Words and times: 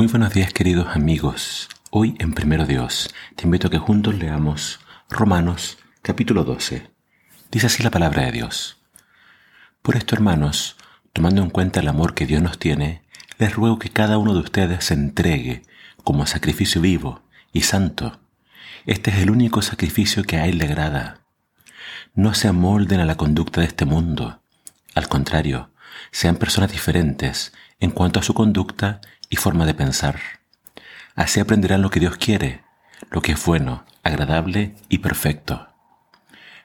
Muy 0.00 0.06
buenos 0.06 0.32
días 0.32 0.54
queridos 0.54 0.96
amigos. 0.96 1.68
Hoy 1.90 2.16
en 2.20 2.32
Primero 2.32 2.64
Dios 2.64 3.14
te 3.36 3.44
invito 3.44 3.66
a 3.66 3.70
que 3.70 3.76
juntos 3.76 4.14
leamos 4.14 4.80
Romanos 5.10 5.76
capítulo 6.00 6.42
12. 6.42 6.90
Dice 7.50 7.66
así 7.66 7.82
la 7.82 7.90
palabra 7.90 8.22
de 8.22 8.32
Dios. 8.32 8.78
Por 9.82 9.96
esto 9.96 10.14
hermanos, 10.14 10.78
tomando 11.12 11.42
en 11.42 11.50
cuenta 11.50 11.80
el 11.80 11.88
amor 11.88 12.14
que 12.14 12.24
Dios 12.24 12.40
nos 12.40 12.58
tiene, 12.58 13.02
les 13.36 13.54
ruego 13.54 13.78
que 13.78 13.90
cada 13.90 14.16
uno 14.16 14.32
de 14.32 14.40
ustedes 14.40 14.86
se 14.86 14.94
entregue 14.94 15.64
como 16.02 16.24
sacrificio 16.24 16.80
vivo 16.80 17.20
y 17.52 17.60
santo. 17.60 18.20
Este 18.86 19.10
es 19.10 19.18
el 19.18 19.30
único 19.30 19.60
sacrificio 19.60 20.24
que 20.24 20.38
a 20.38 20.46
Él 20.46 20.56
le 20.56 20.64
agrada. 20.64 21.26
No 22.14 22.32
se 22.32 22.48
amolden 22.48 23.00
a 23.00 23.04
la 23.04 23.18
conducta 23.18 23.60
de 23.60 23.66
este 23.66 23.84
mundo. 23.84 24.40
Al 24.94 25.08
contrario, 25.08 25.68
sean 26.10 26.36
personas 26.36 26.72
diferentes 26.72 27.52
en 27.80 27.90
cuanto 27.90 28.18
a 28.18 28.22
su 28.22 28.32
conducta 28.32 29.02
y 29.30 29.36
forma 29.36 29.64
de 29.64 29.72
pensar. 29.72 30.20
Así 31.14 31.40
aprenderán 31.40 31.80
lo 31.80 31.90
que 31.90 32.00
Dios 32.00 32.16
quiere, 32.16 32.64
lo 33.10 33.22
que 33.22 33.32
es 33.32 33.46
bueno, 33.46 33.86
agradable 34.02 34.74
y 34.88 34.98
perfecto. 34.98 35.68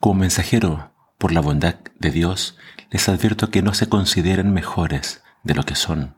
Como 0.00 0.20
mensajero, 0.20 0.92
por 1.16 1.32
la 1.32 1.40
bondad 1.40 1.76
de 1.98 2.10
Dios, 2.10 2.58
les 2.90 3.08
advierto 3.08 3.50
que 3.50 3.62
no 3.62 3.74
se 3.74 3.88
consideren 3.88 4.52
mejores 4.52 5.22
de 5.44 5.54
lo 5.54 5.62
que 5.62 5.76
son. 5.76 6.16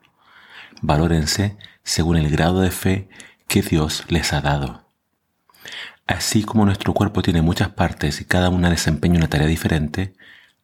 Valórense 0.82 1.56
según 1.82 2.16
el 2.16 2.30
grado 2.30 2.60
de 2.60 2.70
fe 2.70 3.08
que 3.46 3.62
Dios 3.62 4.04
les 4.08 4.32
ha 4.32 4.40
dado. 4.40 4.88
Así 6.06 6.42
como 6.42 6.64
nuestro 6.64 6.94
cuerpo 6.94 7.22
tiene 7.22 7.42
muchas 7.42 7.70
partes 7.70 8.20
y 8.20 8.24
cada 8.24 8.48
una 8.48 8.70
desempeña 8.70 9.18
una 9.18 9.28
tarea 9.28 9.46
diferente, 9.46 10.14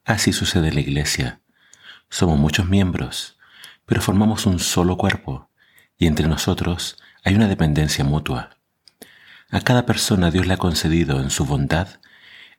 así 0.04 0.32
sucede 0.32 0.68
en 0.68 0.74
la 0.74 0.80
iglesia. 0.80 1.40
Somos 2.08 2.38
muchos 2.38 2.66
miembros, 2.66 3.38
pero 3.84 4.00
formamos 4.00 4.46
un 4.46 4.58
solo 4.58 4.96
cuerpo 4.96 5.45
y 5.98 6.06
entre 6.06 6.28
nosotros 6.28 6.96
hay 7.24 7.34
una 7.34 7.48
dependencia 7.48 8.04
mutua. 8.04 8.50
A 9.50 9.60
cada 9.60 9.86
persona 9.86 10.30
Dios 10.30 10.46
le 10.46 10.54
ha 10.54 10.58
concedido 10.58 11.20
en 11.20 11.30
su 11.30 11.44
bondad 11.44 11.88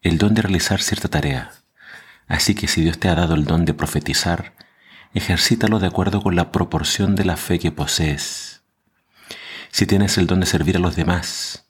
el 0.02 0.18
don 0.18 0.34
de 0.34 0.42
realizar 0.42 0.82
cierta 0.82 1.08
tarea. 1.08 1.52
Así 2.28 2.56
que 2.56 2.68
si 2.68 2.82
Dios 2.82 3.00
te 3.00 3.10
ha 3.10 3.16
dado 3.16 3.36
el 3.36 3.46
don 3.46 3.66
de 3.66 3.74
profetizar, 3.74 4.54
ejercítalo 5.14 5.80
de 5.80 5.88
acuerdo 5.88 6.22
con 6.22 6.36
la 6.36 6.52
proporción 6.52 7.16
de 7.16 7.26
la 7.26 7.38
fe 7.38 7.60
que 7.60 7.72
posees. 7.72 8.62
Si 9.72 9.86
tienes 9.86 10.18
el 10.18 10.28
don 10.28 10.40
de 10.40 10.46
servir 10.46 10.78
a 10.78 10.80
los 10.80 10.96
demás, 10.96 11.66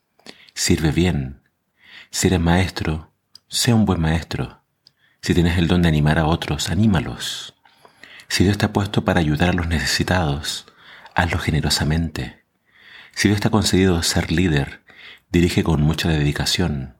sirve 0.54 0.92
bien. 0.92 1.42
Si 2.09 2.28
eres 2.28 2.40
maestro, 2.40 3.12
sé 3.48 3.74
un 3.74 3.86
buen 3.86 4.02
maestro. 4.02 4.62
Si 5.22 5.34
tienes 5.34 5.58
el 5.58 5.68
don 5.68 5.81
de 5.81 5.90
animar 5.90 6.20
a 6.20 6.26
otros, 6.26 6.70
anímalos. 6.70 7.56
Si 8.28 8.44
Dios 8.44 8.58
te 8.58 8.66
ha 8.66 8.74
puesto 8.74 9.04
para 9.04 9.20
ayudar 9.20 9.50
a 9.50 9.54
los 9.54 9.68
necesitados, 9.68 10.66
hazlo 11.18 11.40
generosamente. 11.40 12.44
Si 13.16 13.28
Dios 13.28 13.42
te 13.42 13.48
ha 13.48 13.52
concedido 13.52 14.04
ser 14.04 14.32
líder, 14.32 14.84
dirige 15.32 15.64
con 15.64 15.82
mucha 15.82 16.08
dedicación. 16.08 16.96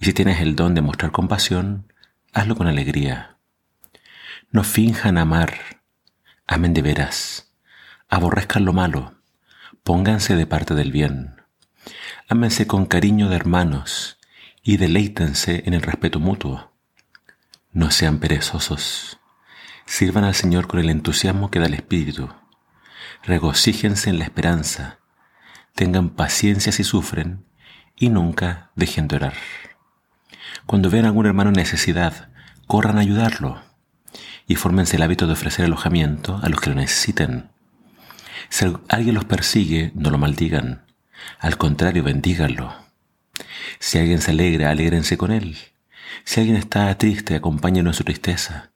Y 0.00 0.04
si 0.04 0.12
tienes 0.12 0.40
el 0.40 0.54
don 0.54 0.76
de 0.76 0.80
mostrar 0.80 1.10
compasión, 1.10 1.92
hazlo 2.32 2.54
con 2.54 2.68
alegría. 2.68 3.36
No 4.52 4.62
finjan 4.62 5.18
amar, 5.18 5.54
amen 6.46 6.72
de 6.72 6.82
veras. 6.82 7.52
Aborrezcan 8.08 8.64
lo 8.64 8.72
malo, 8.72 9.14
pónganse 9.82 10.36
de 10.36 10.46
parte 10.46 10.76
del 10.76 10.92
bien. 10.92 11.42
Ámense 12.28 12.68
con 12.68 12.86
cariño 12.86 13.28
de 13.28 13.34
hermanos 13.34 14.18
y 14.62 14.76
deleítense 14.76 15.64
en 15.66 15.74
el 15.74 15.82
respeto 15.82 16.20
mutuo. 16.20 16.72
No 17.72 17.90
sean 17.90 18.20
perezosos. 18.20 19.18
Sirvan 19.84 20.22
al 20.22 20.36
Señor 20.36 20.68
con 20.68 20.78
el 20.78 20.90
entusiasmo 20.90 21.50
que 21.50 21.58
da 21.58 21.66
el 21.66 21.74
Espíritu 21.74 22.30
regocíjense 23.24 24.10
en 24.10 24.18
la 24.18 24.24
esperanza, 24.24 24.98
tengan 25.74 26.10
paciencia 26.10 26.72
si 26.72 26.84
sufren 26.84 27.44
y 27.96 28.08
nunca 28.08 28.70
dejen 28.74 29.08
de 29.08 29.16
orar. 29.16 29.34
Cuando 30.66 30.90
vean 30.90 31.04
a 31.04 31.08
algún 31.08 31.26
hermano 31.26 31.50
en 31.50 31.56
necesidad, 31.56 32.28
corran 32.66 32.98
a 32.98 33.00
ayudarlo 33.00 33.62
y 34.46 34.54
fórmense 34.54 34.96
el 34.96 35.02
hábito 35.02 35.26
de 35.26 35.32
ofrecer 35.34 35.64
alojamiento 35.64 36.40
a 36.42 36.48
los 36.48 36.60
que 36.60 36.70
lo 36.70 36.76
necesiten. 36.76 37.50
Si 38.48 38.66
alguien 38.88 39.14
los 39.14 39.24
persigue, 39.24 39.92
no 39.94 40.10
lo 40.10 40.18
maldigan, 40.18 40.86
al 41.38 41.56
contrario, 41.56 42.02
bendíganlo. 42.02 42.74
Si 43.78 43.98
alguien 43.98 44.20
se 44.20 44.32
alegra, 44.32 44.70
alégrense 44.70 45.16
con 45.16 45.30
él. 45.30 45.56
Si 46.24 46.40
alguien 46.40 46.56
está 46.56 46.96
triste, 46.98 47.36
acompáñenlo 47.36 47.90
en 47.90 47.94
su 47.94 48.04
tristeza. 48.04 48.70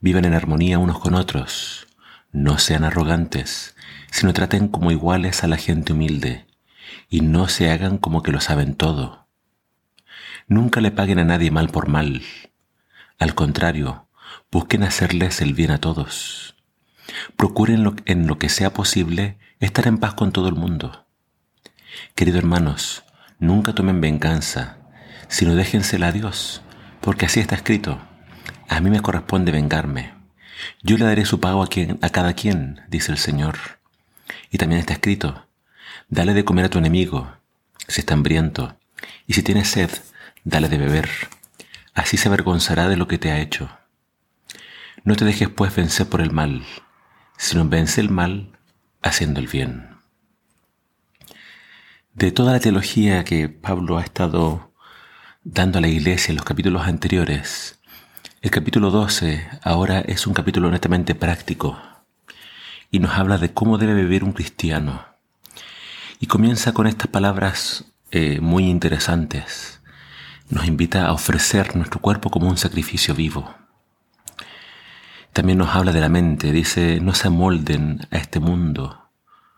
Vivan 0.00 0.24
en 0.24 0.34
armonía 0.34 0.78
unos 0.78 0.98
con 0.98 1.14
otros. 1.14 1.87
No 2.30 2.58
sean 2.58 2.84
arrogantes, 2.84 3.74
sino 4.10 4.34
traten 4.34 4.68
como 4.68 4.90
iguales 4.90 5.44
a 5.44 5.46
la 5.46 5.56
gente 5.56 5.94
humilde, 5.94 6.46
y 7.08 7.22
no 7.22 7.48
se 7.48 7.70
hagan 7.70 7.96
como 7.96 8.22
que 8.22 8.32
lo 8.32 8.40
saben 8.42 8.74
todo. 8.74 9.26
Nunca 10.46 10.82
le 10.82 10.90
paguen 10.90 11.20
a 11.20 11.24
nadie 11.24 11.50
mal 11.50 11.70
por 11.70 11.88
mal. 11.88 12.22
Al 13.18 13.34
contrario, 13.34 14.08
busquen 14.50 14.82
hacerles 14.82 15.40
el 15.40 15.54
bien 15.54 15.70
a 15.70 15.78
todos. 15.78 16.54
Procuren 17.36 17.96
en 18.04 18.26
lo 18.26 18.38
que 18.38 18.50
sea 18.50 18.74
posible 18.74 19.38
estar 19.58 19.86
en 19.86 19.96
paz 19.96 20.12
con 20.12 20.30
todo 20.30 20.48
el 20.48 20.54
mundo. 20.54 21.06
Queridos 22.14 22.40
hermanos, 22.40 23.04
nunca 23.38 23.74
tomen 23.74 24.02
venganza, 24.02 24.76
sino 25.28 25.54
déjensela 25.54 26.08
a 26.08 26.12
Dios, 26.12 26.60
porque 27.00 27.24
así 27.24 27.40
está 27.40 27.54
escrito. 27.54 27.98
A 28.68 28.80
mí 28.80 28.90
me 28.90 29.00
corresponde 29.00 29.50
vengarme 29.50 30.17
yo 30.82 30.96
le 30.96 31.04
daré 31.04 31.24
su 31.24 31.40
pago 31.40 31.62
a, 31.62 31.68
quien, 31.68 31.98
a 32.02 32.10
cada 32.10 32.34
quien, 32.34 32.80
dice 32.88 33.12
el 33.12 33.18
Señor. 33.18 33.58
Y 34.50 34.58
también 34.58 34.80
está 34.80 34.94
escrito, 34.94 35.46
dale 36.08 36.34
de 36.34 36.44
comer 36.44 36.66
a 36.66 36.70
tu 36.70 36.78
enemigo, 36.78 37.32
si 37.86 38.00
está 38.00 38.14
hambriento, 38.14 38.76
y 39.26 39.34
si 39.34 39.42
tiene 39.42 39.64
sed, 39.64 39.90
dale 40.44 40.68
de 40.68 40.78
beber. 40.78 41.08
Así 41.94 42.16
se 42.16 42.28
avergonzará 42.28 42.88
de 42.88 42.96
lo 42.96 43.08
que 43.08 43.18
te 43.18 43.30
ha 43.30 43.40
hecho. 43.40 43.70
No 45.04 45.16
te 45.16 45.24
dejes 45.24 45.48
pues 45.48 45.74
vencer 45.74 46.08
por 46.08 46.20
el 46.20 46.32
mal, 46.32 46.64
sino 47.36 47.68
vence 47.68 48.00
el 48.00 48.10
mal 48.10 48.58
haciendo 49.02 49.40
el 49.40 49.46
bien. 49.46 49.96
De 52.14 52.32
toda 52.32 52.52
la 52.52 52.60
teología 52.60 53.24
que 53.24 53.48
Pablo 53.48 53.98
ha 53.98 54.02
estado 54.02 54.72
dando 55.44 55.78
a 55.78 55.80
la 55.80 55.88
iglesia 55.88 56.32
en 56.32 56.36
los 56.36 56.44
capítulos 56.44 56.86
anteriores, 56.86 57.78
el 58.40 58.52
capítulo 58.52 58.90
12 58.92 59.48
ahora 59.64 59.98
es 60.00 60.28
un 60.28 60.32
capítulo 60.32 60.68
honestamente 60.68 61.16
práctico 61.16 61.76
y 62.88 63.00
nos 63.00 63.18
habla 63.18 63.36
de 63.36 63.52
cómo 63.52 63.78
debe 63.78 63.94
vivir 63.94 64.22
un 64.22 64.32
cristiano. 64.32 65.04
Y 66.20 66.28
comienza 66.28 66.72
con 66.72 66.86
estas 66.86 67.08
palabras 67.08 67.86
eh, 68.12 68.38
muy 68.40 68.66
interesantes. 68.68 69.80
Nos 70.50 70.66
invita 70.66 71.06
a 71.06 71.12
ofrecer 71.12 71.74
nuestro 71.74 72.00
cuerpo 72.00 72.30
como 72.30 72.48
un 72.48 72.56
sacrificio 72.56 73.12
vivo. 73.12 73.54
También 75.32 75.58
nos 75.58 75.74
habla 75.74 75.90
de 75.90 76.00
la 76.00 76.08
mente, 76.08 76.52
dice, 76.52 77.00
no 77.00 77.14
se 77.14 77.26
amolden 77.26 78.06
a 78.12 78.18
este 78.18 78.38
mundo, 78.38 79.10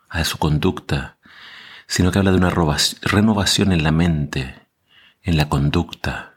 a 0.08 0.24
su 0.24 0.38
conducta, 0.38 1.18
sino 1.86 2.10
que 2.10 2.18
habla 2.18 2.30
de 2.30 2.38
una 2.38 2.50
renovación 3.02 3.72
en 3.72 3.82
la 3.82 3.92
mente, 3.92 4.54
en 5.22 5.36
la 5.36 5.50
conducta 5.50 6.29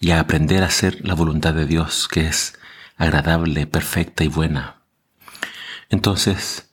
y 0.00 0.10
a 0.10 0.20
aprender 0.20 0.62
a 0.62 0.66
hacer 0.66 0.98
la 1.06 1.14
voluntad 1.14 1.54
de 1.54 1.66
Dios, 1.66 2.08
que 2.08 2.26
es 2.26 2.58
agradable, 2.96 3.66
perfecta 3.66 4.24
y 4.24 4.28
buena. 4.28 4.82
Entonces, 5.88 6.70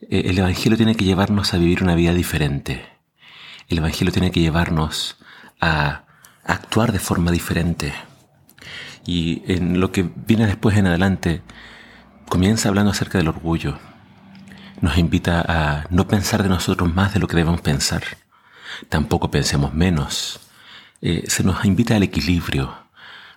eh, 0.00 0.24
el 0.26 0.38
Evangelio 0.38 0.76
tiene 0.76 0.94
que 0.94 1.04
llevarnos 1.04 1.54
a 1.54 1.58
vivir 1.58 1.82
una 1.82 1.94
vida 1.94 2.14
diferente. 2.14 2.86
El 3.68 3.78
Evangelio 3.78 4.12
tiene 4.12 4.30
que 4.30 4.40
llevarnos 4.40 5.16
a 5.60 6.04
actuar 6.44 6.92
de 6.92 6.98
forma 6.98 7.30
diferente. 7.30 7.92
Y 9.04 9.42
en 9.52 9.80
lo 9.80 9.90
que 9.90 10.02
viene 10.02 10.46
después 10.46 10.76
en 10.76 10.86
adelante, 10.86 11.42
comienza 12.28 12.68
hablando 12.68 12.92
acerca 12.92 13.18
del 13.18 13.28
orgullo. 13.28 13.78
Nos 14.80 14.98
invita 14.98 15.44
a 15.48 15.86
no 15.90 16.06
pensar 16.06 16.42
de 16.42 16.48
nosotros 16.48 16.94
más 16.94 17.14
de 17.14 17.20
lo 17.20 17.26
que 17.26 17.36
debemos 17.36 17.60
pensar. 17.60 18.02
Tampoco 18.88 19.30
pensemos 19.30 19.74
menos 19.74 20.47
eh, 21.00 21.24
se 21.28 21.44
nos 21.44 21.64
invita 21.64 21.94
al 21.96 22.02
equilibrio, 22.02 22.74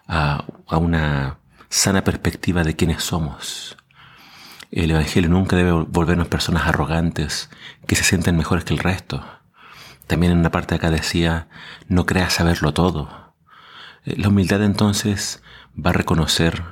a, 0.07 0.45
una 0.77 1.37
sana 1.69 2.03
perspectiva 2.03 2.63
de 2.63 2.75
quiénes 2.75 3.03
somos. 3.03 3.77
El 4.71 4.91
Evangelio 4.91 5.29
nunca 5.29 5.55
debe 5.55 5.71
volvernos 5.71 6.27
personas 6.27 6.67
arrogantes 6.67 7.49
que 7.87 7.95
se 7.95 8.03
sienten 8.03 8.37
mejores 8.37 8.63
que 8.63 8.73
el 8.73 8.79
resto. 8.79 9.23
También 10.07 10.33
en 10.33 10.39
una 10.39 10.51
parte 10.51 10.75
de 10.75 10.77
acá 10.77 10.91
decía, 10.91 11.47
no 11.87 12.05
creas 12.05 12.33
saberlo 12.33 12.73
todo. 12.73 13.35
Eh, 14.05 14.15
la 14.17 14.29
humildad 14.29 14.63
entonces 14.63 15.43
va 15.73 15.91
a 15.91 15.93
reconocer 15.93 16.63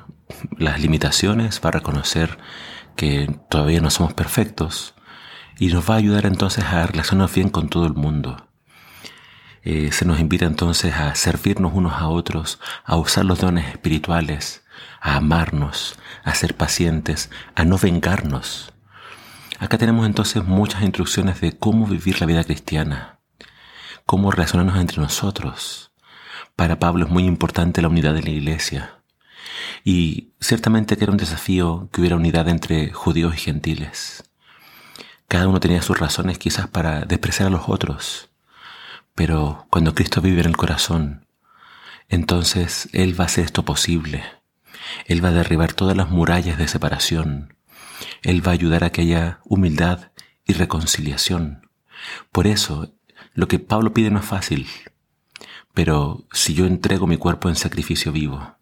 las 0.58 0.82
limitaciones, 0.82 1.62
va 1.64 1.70
a 1.70 1.74
reconocer 1.74 2.40
que 2.96 3.40
todavía 3.50 3.82
no 3.82 3.90
somos 3.90 4.14
perfectos 4.14 4.96
y 5.60 5.68
nos 5.68 5.90
va 5.90 5.96
a 5.96 5.98
ayudar 5.98 6.26
entonces 6.26 6.66
a 6.66 6.86
relacionarnos 6.88 7.34
bien 7.34 7.50
con 7.50 7.70
todo 7.70 7.86
el 7.86 7.94
mundo. 7.94 8.49
Eh, 9.64 9.92
se 9.92 10.06
nos 10.06 10.20
invita 10.20 10.46
entonces 10.46 10.94
a 10.96 11.16
servirnos 11.16 11.74
unos 11.74 11.94
a 11.94 12.08
otros, 12.08 12.60
a 12.86 12.96
usar 12.96 13.26
los 13.26 13.40
dones 13.40 13.68
espirituales, 13.68 14.64
a 15.02 15.16
amarnos, 15.18 15.98
a 16.24 16.34
ser 16.36 16.56
pacientes, 16.56 17.30
a 17.56 17.66
no 17.66 17.78
vengarnos, 17.78 18.74
Acá 19.60 19.78
tenemos 19.78 20.06
entonces 20.06 20.46
muchas 20.46 20.84
instrucciones 20.84 21.42
de 21.42 21.58
cómo 21.58 21.86
vivir 21.86 22.22
la 22.22 22.26
vida 22.26 22.46
cristiana, 22.46 23.20
cómo 24.06 24.32
relacionarnos 24.32 24.80
entre 24.80 25.02
nosotros. 25.02 25.92
Para 26.56 26.80
Pablo 26.80 27.06
es 27.06 27.12
muy 27.12 27.26
importante 27.26 27.82
la 27.82 27.90
unidad 27.90 28.14
de 28.14 28.24
la 28.24 28.30
iglesia. 28.30 29.02
Y 29.84 30.30
ciertamente 30.40 30.96
que 30.96 31.04
era 31.04 31.12
un 31.12 31.18
desafío 31.18 31.90
que 31.92 32.00
hubiera 32.00 32.16
unidad 32.16 32.48
entre 32.48 32.94
judíos 32.94 33.36
y 33.36 33.40
gentiles. 33.40 34.24
Cada 35.28 35.50
uno 35.50 35.60
tenía 35.60 35.82
sus 35.82 36.00
razones 36.00 36.38
quizás 36.38 36.68
para 36.70 37.02
despreciar 37.02 37.48
a 37.48 37.52
los 37.52 37.68
otros. 37.68 38.29
Pero 39.20 39.68
cuando 39.70 39.94
Cristo 39.94 40.22
vive 40.22 40.40
en 40.40 40.48
el 40.48 40.56
corazón, 40.56 41.28
entonces 42.08 42.88
Él 42.94 43.20
va 43.20 43.26
a 43.26 43.28
hacer 43.28 43.44
esto 43.44 43.66
posible. 43.66 44.24
Él 45.08 45.22
va 45.22 45.28
a 45.28 45.34
derribar 45.34 45.74
todas 45.74 45.98
las 45.98 46.10
murallas 46.10 46.58
de 46.58 46.70
separación. 46.70 47.54
Él 48.22 48.48
va 48.48 48.52
a 48.52 48.54
ayudar 48.54 48.86
a 48.86 48.94
que 48.94 49.02
haya 49.02 49.42
humildad 49.44 50.14
y 50.46 50.54
reconciliación. 50.54 51.68
Por 52.32 52.48
eso, 52.48 52.96
lo 53.34 53.50
que 53.50 53.60
Pablo 53.60 53.94
pide 53.94 54.10
no 54.10 54.20
es 54.20 54.26
fácil. 54.26 54.70
Pero 55.74 56.26
si 56.32 56.54
yo 56.54 56.66
entrego 56.66 57.06
mi 57.06 57.18
cuerpo 57.18 57.50
en 57.50 57.58
sacrificio 57.58 58.14
vivo, 58.14 58.56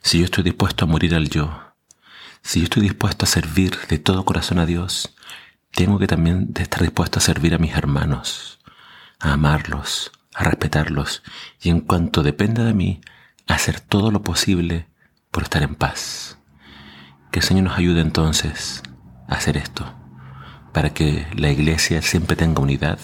si 0.00 0.20
yo 0.20 0.24
estoy 0.24 0.42
dispuesto 0.42 0.86
a 0.86 0.88
morir 0.88 1.14
al 1.14 1.28
yo, 1.28 1.74
si 2.40 2.60
yo 2.60 2.64
estoy 2.64 2.84
dispuesto 2.84 3.26
a 3.26 3.28
servir 3.28 3.76
de 3.90 3.98
todo 3.98 4.24
corazón 4.24 4.58
a 4.58 4.64
Dios, 4.64 5.14
tengo 5.70 5.98
que 5.98 6.06
también 6.06 6.54
estar 6.58 6.80
dispuesto 6.80 7.18
a 7.18 7.22
servir 7.22 7.54
a 7.54 7.58
mis 7.58 7.74
hermanos, 7.76 8.55
a 9.20 9.32
amarlos, 9.32 10.12
a 10.34 10.44
respetarlos 10.44 11.22
y 11.60 11.70
en 11.70 11.80
cuanto 11.80 12.22
dependa 12.22 12.64
de 12.64 12.74
mí, 12.74 13.00
hacer 13.46 13.80
todo 13.80 14.10
lo 14.10 14.22
posible 14.22 14.86
por 15.30 15.44
estar 15.44 15.62
en 15.62 15.74
paz. 15.74 16.38
Que 17.30 17.40
el 17.40 17.44
Señor 17.44 17.64
nos 17.64 17.78
ayude 17.78 18.00
entonces 18.00 18.82
a 19.28 19.34
hacer 19.34 19.56
esto, 19.56 19.94
para 20.72 20.90
que 20.90 21.26
la 21.36 21.50
iglesia 21.50 22.02
siempre 22.02 22.36
tenga 22.36 22.62
unidad 22.62 22.98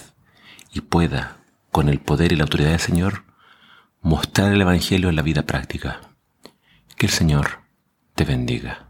y 0.71 0.81
pueda, 0.81 1.37
con 1.71 1.89
el 1.89 1.99
poder 1.99 2.31
y 2.31 2.35
la 2.35 2.43
autoridad 2.43 2.71
del 2.71 2.79
Señor, 2.79 3.23
mostrar 4.01 4.51
el 4.51 4.61
Evangelio 4.61 5.09
en 5.09 5.15
la 5.15 5.21
vida 5.21 5.43
práctica. 5.43 6.01
Que 6.97 7.07
el 7.07 7.11
Señor 7.11 7.61
te 8.15 8.25
bendiga. 8.25 8.87